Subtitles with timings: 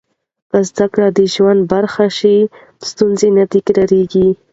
[0.49, 2.37] که زده کړه د ژوند برخه شي،
[2.89, 4.27] ستونزې نه تکرارېږي.